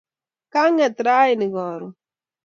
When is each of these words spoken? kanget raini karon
kanget 0.53 0.95
raini 1.05 1.47
karon 1.55 1.91